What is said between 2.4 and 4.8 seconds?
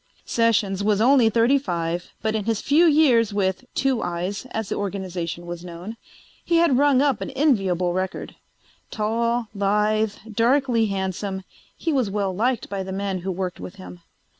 his few years with "Two Eyes," as the